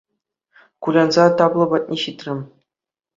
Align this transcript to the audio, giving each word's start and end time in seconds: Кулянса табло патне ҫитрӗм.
Кулянса 0.87 1.25
табло 1.41 1.67
патне 1.73 1.99
ҫитрӗм. 2.05 2.41